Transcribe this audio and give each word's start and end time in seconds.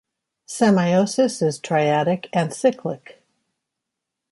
Semiosis 0.47 1.45
is 1.45 1.61
triadic 1.61 2.25
and 2.33 2.51
cyclic. 2.51 3.21